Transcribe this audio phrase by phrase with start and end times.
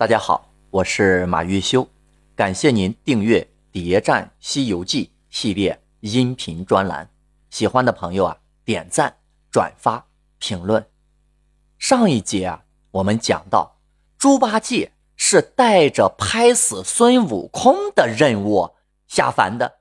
[0.00, 1.86] 大家好，我是马玉修，
[2.34, 3.38] 感谢您订阅
[3.70, 7.06] 《谍战西游记》系列音频专栏。
[7.50, 9.14] 喜欢的朋友啊，点赞、
[9.50, 10.06] 转发、
[10.38, 10.82] 评论。
[11.78, 13.78] 上一节啊，我们讲到
[14.16, 18.70] 猪八戒是带着拍死孙悟空的任务
[19.06, 19.80] 下凡的，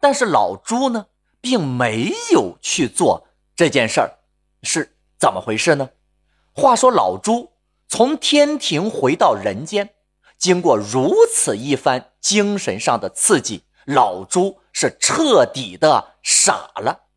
[0.00, 1.06] 但是老猪呢，
[1.40, 4.18] 并没有去做这件事儿，
[4.64, 5.90] 是怎么回事呢？
[6.52, 7.52] 话说老猪
[7.90, 9.90] 从天庭回到人间，
[10.38, 17.08] 经过如此一番精神上的刺激，老猪是彻底的傻了。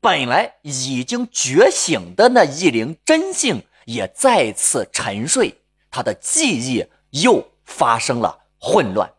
[0.00, 6.86] 本来已经觉醒的那一灵真性也再次沉睡，他的记忆
[7.20, 9.12] 又发生了混乱。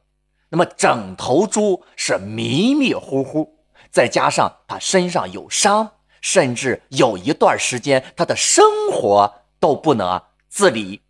[0.48, 3.58] 那么整头猪是迷迷糊糊，
[3.92, 9.44] 再加上他身上有伤，甚至有一段时间他的生活。
[9.64, 10.22] 都不能
[10.54, 11.02] 自理。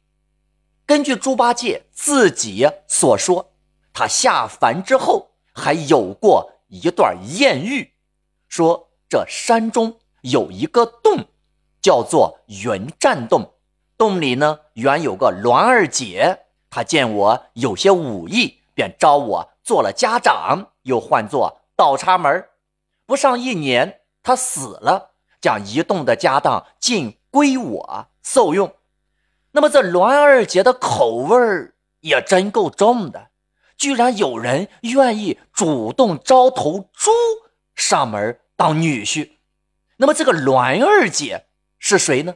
[0.86, 3.52] 根据猪八戒自己所说，
[3.92, 7.92] 他下凡之后还有过一段艳遇，
[8.48, 11.26] 说这山中有一个洞，
[11.82, 13.56] 叫做云栈洞，
[13.98, 22.48] 洞里呢原有个栾二姐，她见我有些武艺，便招我做了家长，又唤作倒插门。
[23.06, 28.08] 不上一年，他死了，将一洞的家当尽归我。
[28.22, 28.74] 受用，
[29.54, 31.38] 那么这栾二姐的口味
[32.02, 33.30] 也真够重的，
[33.78, 37.12] 居然有人愿意主动招头猪
[37.76, 39.32] 上门当女婿。
[39.98, 41.46] 那么这个栾二姐
[41.80, 42.36] 是谁呢？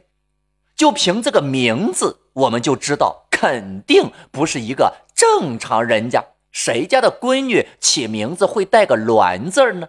[0.76, 6.24] 就凭这个名字，我们就知道肯定不是一个正常人家。
[6.52, 9.88] 谁家的闺女起名字会带个栾字呢？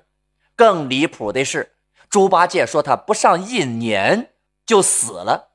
[0.55, 1.73] 更离谱的是，
[2.09, 4.33] 猪八戒说他不上一年
[4.65, 5.51] 就死了。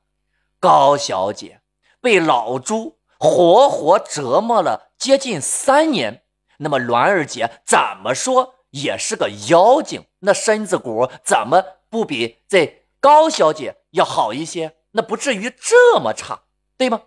[0.60, 1.60] 高小姐
[2.04, 6.22] 被老猪活活折磨了接近三年，
[6.58, 14.76] 那么栾二姐怎么说也是个妖精，那身子骨怎么不比这高小姐要好一些？
[14.90, 16.42] 那不至于这么差，
[16.76, 17.00] 对吗？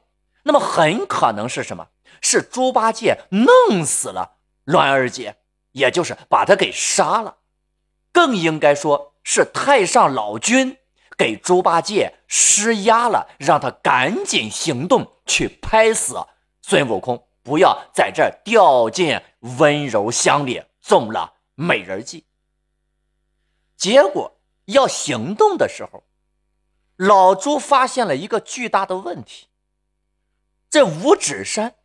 [0.46, 1.90] 那么很可能是什么？
[2.19, 5.36] 是猪八戒弄死了栾二姐，
[5.74, 7.38] 也就是把她给杀了，
[8.12, 10.78] 更应该说是太上老君。
[11.18, 16.16] 给猪八戒施压了，让他赶紧行动去拍死
[16.62, 19.20] 孙悟空，不要在这儿掉进
[19.58, 22.26] 温柔乡里中了美人计。
[23.76, 26.04] 结果要行动的时候，
[26.96, 29.48] 老猪发现了一个巨大的问题：
[30.70, 31.76] 这五指山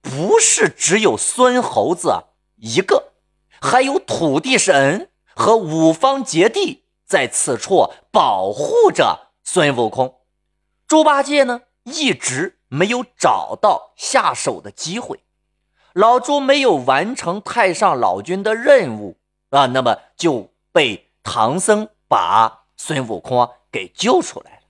[0.00, 2.24] 不是只有孙猴子
[2.56, 3.12] 一个，
[3.60, 6.83] 还有土地神和五方揭谛。
[7.14, 10.16] 在此处保护着孙悟空，
[10.88, 15.20] 猪八戒呢一直没有找到下手的机会，
[15.92, 19.16] 老猪没有完成太上老君的任务
[19.50, 24.62] 啊，那么就被唐僧把孙悟空给救出来了。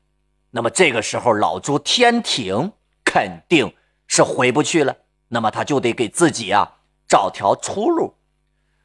[0.51, 2.73] 那么这个时候，老猪天庭
[3.07, 3.75] 肯定
[4.07, 4.95] 是回不去了，
[5.29, 6.77] 那么他就得给自己啊
[7.09, 8.19] 找条出路。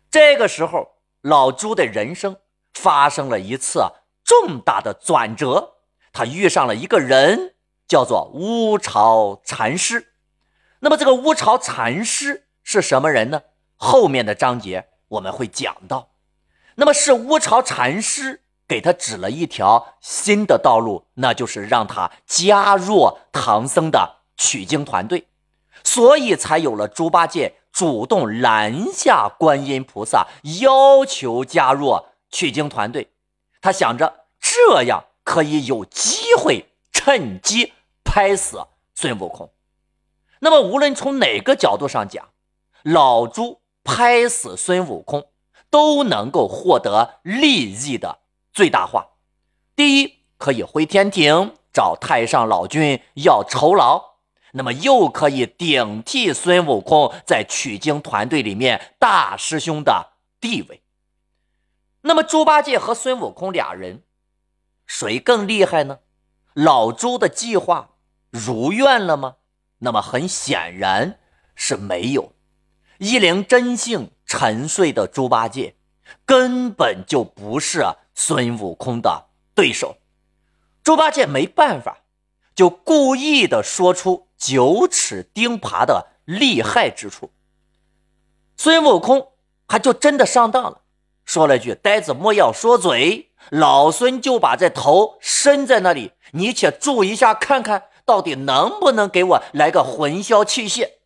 [0.09, 0.93] 这个时候，
[1.23, 2.37] 老朱的人生。
[2.81, 3.83] 发生了一次
[4.23, 5.73] 重大的转折，
[6.13, 7.55] 他遇上了一个人，
[7.87, 10.13] 叫做乌巢禅师。
[10.79, 13.41] 那么这个乌巢禅师是什么人呢？
[13.75, 16.11] 后面的章节我们会讲到。
[16.75, 25.27] 那么是乌巢禅师给他指了一条新的道路，那就是让他加入唐僧的取经团队，
[25.83, 30.27] 所以才有了猪八戒主动拦下观音菩萨，
[30.61, 32.05] 要求加入。
[32.31, 33.09] 取经团队，
[33.61, 37.73] 他想着这样可以有机会趁机
[38.03, 39.51] 拍死孙悟空。
[40.39, 42.29] 那么，无论从哪个角度上讲，
[42.83, 45.27] 老猪拍死孙悟空
[45.69, 48.19] 都能够获得利益的
[48.53, 49.07] 最大化。
[49.75, 54.19] 第一，可以回天庭找太上老君要酬劳；
[54.53, 60.78] 那么，又可以顶替孙悟空在取经团队里面大师兄的地位。
[62.01, 64.03] 那么猪八戒和孙悟空俩人，
[64.85, 65.99] 谁更厉害呢？
[66.53, 67.95] 老猪的计划
[68.29, 69.35] 如愿了吗？
[69.79, 71.19] 那么很显然
[71.55, 72.33] 是没有。
[72.97, 75.75] 一灵真性沉睡的猪八戒，
[76.25, 79.97] 根本就不是孙悟空的对手。
[80.83, 81.99] 猪八戒没办法，
[82.55, 87.31] 就故意的说出九齿钉耙的厉害之处。
[88.57, 89.33] 孙悟空
[89.67, 90.81] 还就真的上当了。
[91.29, 101.01] 说了句：“呆子莫要说嘴。”老孙就把这头伸在那里，你且注意一下，看看到底能不能给我来个魂消气泄？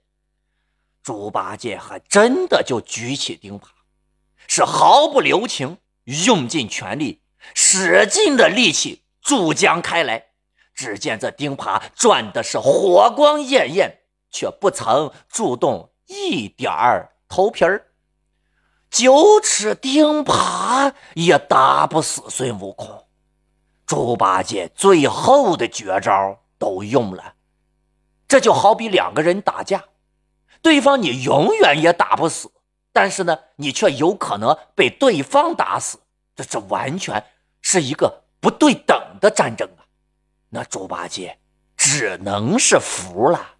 [1.04, 3.64] 猪八戒还真的就举起钉耙，
[4.48, 7.22] 是毫不留情，用尽全力，
[7.54, 10.28] 使劲的力气注将开来。
[10.74, 14.00] 只见这钉耙转的是火光艳艳，
[14.32, 17.88] 却不曾触动一点儿头皮儿。
[18.94, 23.08] 九齿钉耙也打不死孙悟空。
[23.88, 27.34] 猪八戒最后的绝招都用了，
[28.28, 29.86] 这就好比两个人打架，
[30.62, 32.52] 对方你永远也打不死，
[32.92, 35.98] 但是呢，你却有可能被对方打死，
[36.36, 37.26] 这这完全
[37.64, 39.90] 是一个不对等的战争啊！
[40.50, 41.40] 那猪八戒
[41.76, 43.56] 只能是服了。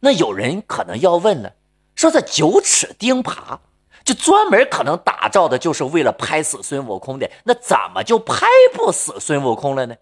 [0.00, 1.54] 那有人可能要问了，
[1.94, 3.60] 说这九齿钉耙。
[4.06, 9.96] 就专门可能打造的就是为了拍死孙悟空的，那怎么就拍不死孙悟空了呢？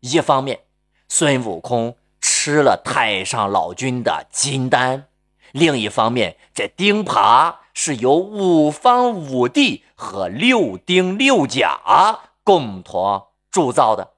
[0.00, 0.60] 一方面，
[1.08, 5.04] 孙悟空吃了太上老君的金丹；
[5.52, 14.10] 另一方面，这钉耙是由五方五帝和六丁六甲共同铸造的，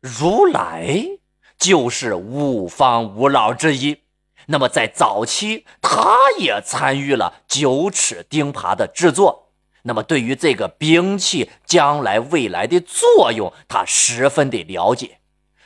[0.00, 1.06] 如来
[1.56, 4.02] 就是五方五老之一。
[4.46, 9.50] 那么在早期，他也参与了九齿钉耙的制作。
[9.82, 15.18] 那么对于这个兵器将来未来的作用，他十分的了解，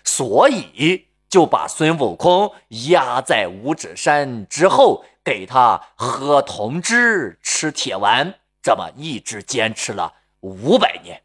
[0.04, 2.52] 所以就把孙悟空
[2.88, 11.22] 压在五指山之后，给他喝铜汁、吃铁丸，这么一直坚持了五百年。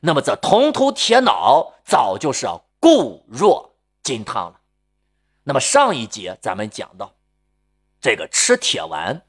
[0.00, 2.48] 那么这铜头铁脑，早就是
[2.80, 4.60] 固若金汤了。
[5.48, 7.14] 那么上一节咱们讲到，
[8.00, 9.22] 这个吃铁丸、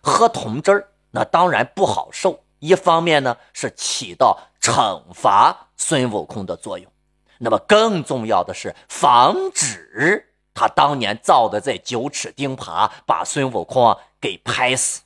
[0.00, 2.42] 喝铜汁儿，那当然不好受。
[2.58, 6.90] 一方面呢是起到惩罚孙悟空的作用，
[7.36, 15.02] 那么更重要的是防止他当年造的这九齿钉耙把孙悟空给拍死。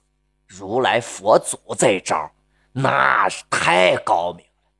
[0.46, 2.30] 如来佛祖这招
[2.70, 4.70] 那是太高明了。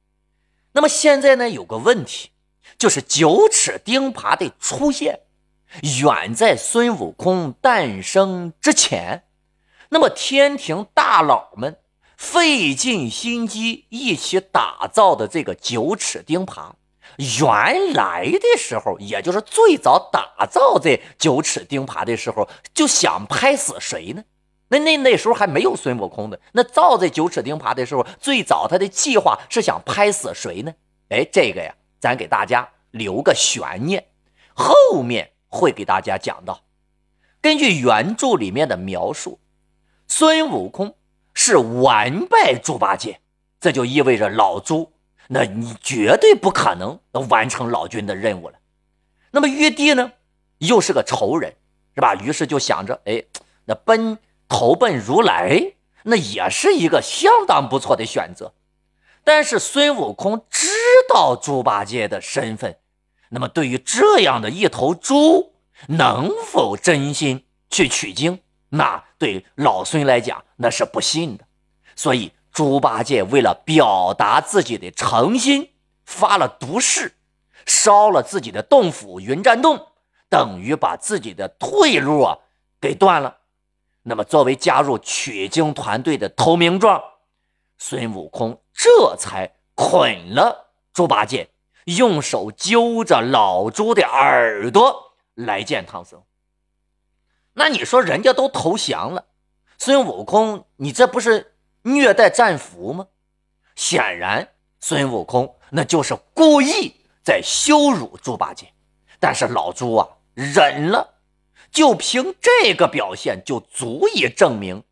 [0.70, 2.30] 那么现在呢有个问题，
[2.78, 5.18] 就是九齿钉耙的出现。
[5.80, 9.24] 远在孙悟空诞生之前，
[9.88, 11.78] 那么天庭大佬们
[12.16, 16.72] 费尽心机一起打造的这个九齿钉耙，
[17.40, 24.22] 原来的时候，也就是最早打造这九齿钉耙的时候，就想拍死谁呢？
[24.68, 30.72] 那那那时候还没有孙悟空的，那造这九齿钉耙的时候，最早他的计划是想拍死谁呢？
[31.08, 34.06] 哎，这个呀，咱给大家留个悬念，
[34.54, 35.31] 后面。
[35.52, 36.62] 会给大家讲到，
[37.42, 39.38] 根据原著里面的描述，
[40.08, 40.96] 孙悟空
[41.34, 43.20] 是完败猪八戒，
[43.60, 44.94] 这就意味着老猪，
[45.28, 48.58] 那你绝对不可能完成老君的任务了。
[49.30, 50.12] 那么玉帝呢，
[50.56, 51.54] 又是个仇人，
[51.94, 52.14] 是吧？
[52.14, 53.22] 于是就想着，哎，
[53.66, 55.74] 那奔投奔如来，
[56.04, 58.54] 那也是一个相当不错的选择。
[59.22, 60.66] 但是孙悟空知
[61.08, 62.78] 道猪八戒的身份。
[63.34, 65.54] 那么，对于这样的一头猪，
[65.88, 68.40] 能否真心去取经？
[68.68, 71.46] 那对老孙来讲，那是不信的。
[71.96, 75.70] 所以，猪八戒为了表达自己的诚心，
[76.04, 77.14] 发了毒誓，
[77.64, 79.88] 烧了自己的洞府云栈洞，
[80.28, 82.38] 等于把自己的退路啊
[82.78, 83.38] 给断了。
[84.02, 87.02] 那么，作为加入取经团队的投名状，
[87.78, 91.48] 孙悟空这才捆了猪八戒。
[91.84, 96.22] 用手揪着老猪的耳朵来见唐僧。
[97.54, 99.26] 那你说人家都投降了，
[99.78, 103.08] 孙悟空，你这不是虐待战俘吗？
[103.74, 104.48] 显然，
[104.80, 108.72] 孙悟空那就是故意在羞辱猪八戒。
[109.18, 111.14] 但是老猪啊，忍了，
[111.70, 114.82] 就凭这个表现，就足以证明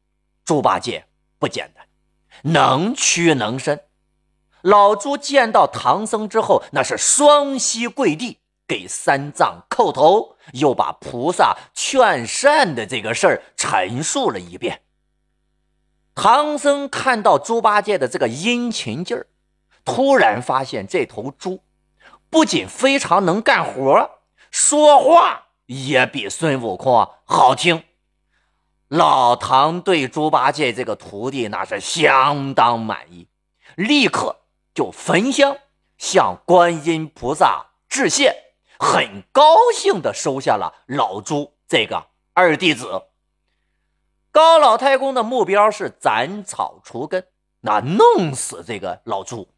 [0.44, 1.06] 猪八戒
[1.38, 1.87] 不简单，
[2.42, 3.80] 能屈能伸。
[4.62, 14.82] 老猪见到唐僧之后，那是双膝跪地，给三藏叩头，又把菩萨劝善的这个事儿陈述了一遍。
[16.14, 19.26] 唐僧看到猪八戒的这个殷勤劲儿，
[19.84, 21.62] 突然发现这头猪
[22.28, 24.10] 不仅非常能干活，
[24.50, 27.84] 说话也比孙悟空好听。
[28.88, 33.28] 老唐对猪八戒这个徒弟那是相当满意，
[33.76, 34.39] 立刻。
[34.74, 35.56] 就焚香
[35.98, 43.02] 向观音菩萨致谢，很高兴地收下了老朱这个二弟子。
[44.32, 47.26] 高老太公的目标是斩草除根，
[47.62, 49.48] 那弄死这个老朱。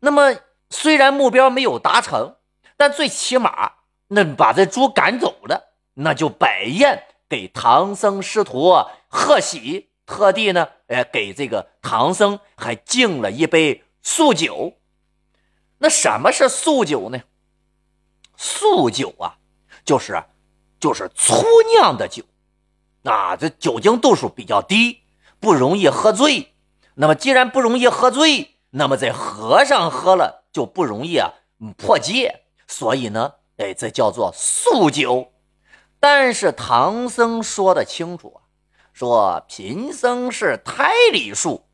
[0.00, 0.34] 那么
[0.70, 2.36] 虽然目标没有达成，
[2.76, 3.72] 但最起码
[4.08, 8.74] 那把这猪赶走了，那就摆宴给唐僧师徒
[9.06, 14.74] 贺喜，特地呢，哎，给这个唐僧还敬了一杯素酒。
[15.78, 17.22] 那什么是素酒呢？
[18.36, 19.38] 素酒啊，
[19.84, 20.22] 就是
[20.80, 21.44] 就是粗
[21.74, 22.24] 酿的酒，
[23.04, 25.02] 啊，这酒精度数比较低，
[25.38, 26.54] 不容易喝醉。
[26.94, 31.32] 那么既然不容易喝醉，那么在和尚喝了就不容易啊
[31.76, 32.44] 破戒。
[32.66, 35.32] 所以呢，哎，这叫做素酒。
[36.00, 38.42] 但是唐僧说的清楚啊，
[38.92, 41.68] 说贫僧是胎里素，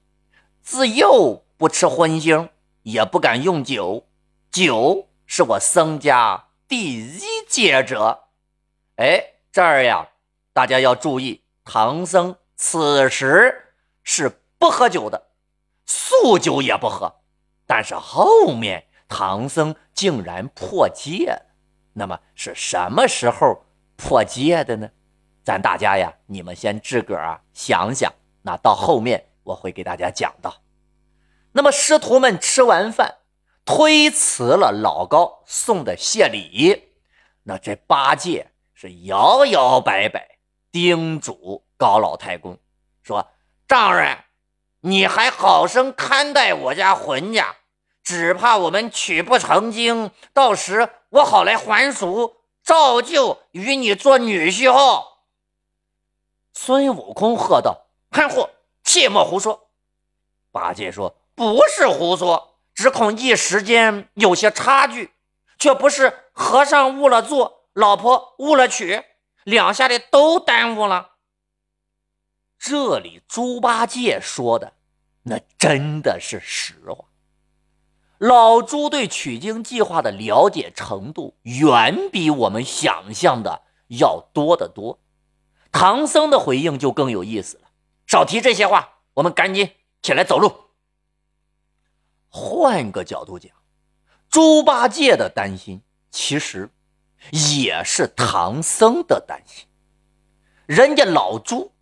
[0.60, 2.48] 自幼不吃荤腥。
[2.84, 4.06] 也不敢用酒，
[4.50, 8.28] 酒是我僧家第一戒者。
[8.96, 10.08] 哎，这儿呀，
[10.54, 15.28] 大家要注意，唐僧此时是不喝酒的，
[15.84, 17.16] 素酒也不喝。
[17.66, 21.46] 但是后面唐僧竟然破戒了，
[21.92, 24.88] 那么是什么时候破戒的呢？
[25.44, 28.10] 咱大家呀，你们先自个儿啊想想，
[28.40, 30.54] 那到后面我会给大家讲到。
[31.52, 33.18] 那么师徒们吃完饭，
[33.64, 36.92] 推辞了老高送的谢礼。
[37.44, 40.38] 那这八戒是摇摇摆摆，
[40.70, 42.58] 叮嘱高老太公
[43.02, 43.30] 说
[43.66, 44.24] ：“丈人，
[44.80, 47.56] 你还好生看待我家浑家，
[48.04, 55.04] 只怕我们取不成经，到时我好来还俗，照旧与你做女婿。”哦。
[56.52, 58.50] 孙悟空喝道：“憨货，
[58.84, 59.70] 切莫胡说！”
[60.52, 61.16] 八戒说。
[61.38, 65.12] 不是胡说，只恐一时间有些差距，
[65.56, 69.04] 却不是和尚误了做，老婆误了娶，
[69.44, 71.12] 两下的都耽误了。
[72.58, 74.72] 这里猪八戒说的
[75.22, 77.04] 那真的是实话。
[78.18, 84.98] 老猪对取经计划的了解程度远比我们想象的要多得多。
[85.70, 87.68] 唐僧的回应就更有意思了，
[88.08, 89.70] 少提这些话，我们赶紧
[90.02, 90.67] 起来走路。
[92.28, 93.50] 换个角度讲，
[94.28, 96.70] 猪八戒的担心其实
[97.30, 99.66] 也是唐僧的担心。
[100.66, 101.72] 人家老猪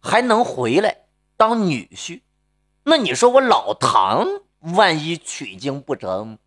[0.00, 1.04] 还能回来
[1.36, 2.22] 当女婿，
[2.84, 4.26] 那你说我老唐
[4.60, 6.38] 万一取经不成，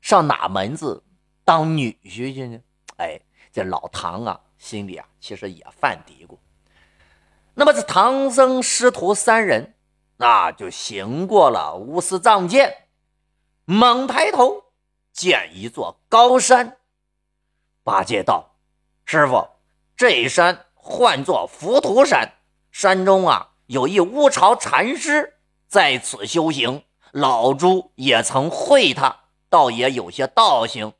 [0.00, 1.02] 上哪门子
[1.44, 2.60] 当女婿去呢？
[2.96, 3.20] 哎，
[3.52, 6.38] 这老唐啊，心里啊其实也犯嘀咕。
[7.54, 9.74] 那么这唐僧师徒三人，
[10.16, 12.83] 那就行过了乌斯藏剑。
[13.66, 14.64] 猛抬头，
[15.10, 16.76] 见一座高山。
[17.82, 18.56] 八戒道
[19.06, 19.48] ：“师傅，
[19.96, 22.34] 这山唤作浮屠山，
[22.70, 26.84] 山中啊有一乌巢禅师在此修行。
[27.10, 30.92] 老猪也曾会他，倒也有些道行。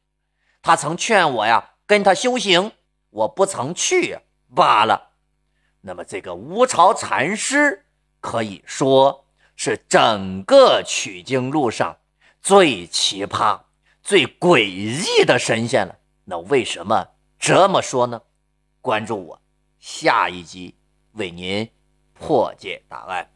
[0.62, 2.72] 他曾劝我呀，跟他修行，
[3.10, 4.20] 我不曾去
[4.54, 5.10] 罢了。
[5.82, 7.84] 那么这个乌巢禅师，
[8.20, 11.98] 可以说是整个取经路上。”
[12.44, 13.58] 最奇葩、
[14.02, 17.08] 最诡异的神仙了，那为什么
[17.38, 18.20] 这么说呢？
[18.82, 19.40] 关注我，
[19.80, 20.74] 下一集
[21.12, 21.70] 为您
[22.12, 23.30] 破解答案。